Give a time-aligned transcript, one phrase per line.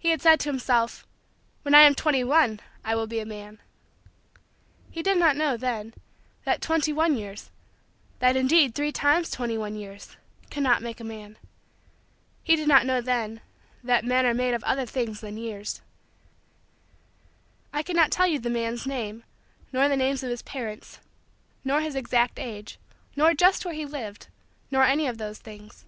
[0.00, 1.06] He had said to himself:
[1.62, 3.60] "when I am twenty one, I will be a man."
[4.90, 5.94] He did not know, then,
[6.44, 7.52] that twenty one years
[8.18, 10.16] that indeed three times twenty one years
[10.50, 11.36] cannot make a man.
[12.42, 13.42] He did not know, then,
[13.84, 15.82] that men are made of other things than years.
[17.72, 19.22] I cannot tell you the man's name,
[19.72, 20.98] nor the names of his parents,
[21.62, 22.76] nor his exact age,
[23.14, 24.26] nor just where he lived,
[24.72, 25.84] nor any of those things.